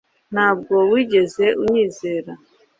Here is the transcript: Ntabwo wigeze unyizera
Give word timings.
Ntabwo 0.33 0.75
wigeze 0.91 1.45
unyizera 1.63 2.31